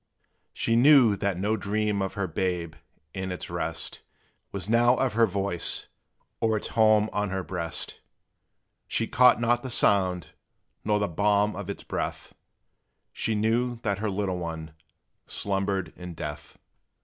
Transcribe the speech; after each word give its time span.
She 0.51 0.75
knew 0.75 1.15
that 1.17 1.37
no 1.37 1.55
dream 1.55 2.01
of 2.01 2.15
her 2.15 2.25
babe, 2.25 2.73
in 3.13 3.31
its 3.31 3.51
rest, 3.51 4.01
Was 4.51 4.67
now 4.67 4.95
of 4.97 5.13
her 5.13 5.27
voice, 5.27 5.89
or 6.39 6.57
its 6.57 6.69
home 6.69 7.07
on 7.13 7.29
her 7.29 7.43
breast; 7.43 7.99
She 8.87 9.05
caught 9.05 9.39
not 9.39 9.61
the 9.61 9.69
sound 9.69 10.31
nor 10.83 10.97
the 10.97 11.07
balm 11.07 11.55
of 11.55 11.69
its 11.69 11.83
breath: 11.83 12.33
She 13.13 13.35
knew 13.35 13.75
that 13.83 13.99
her 13.99 14.09
little 14.09 14.39
one 14.39 14.73
slumbered 15.27 15.93
in 15.95 16.15
death! 16.15 16.57